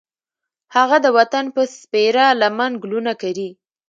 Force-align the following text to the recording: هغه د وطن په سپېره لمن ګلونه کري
هغه 0.75 0.97
د 1.05 1.07
وطن 1.17 1.45
په 1.55 1.61
سپېره 1.79 2.25
لمن 2.41 2.71
ګلونه 2.83 3.13
کري 3.21 3.49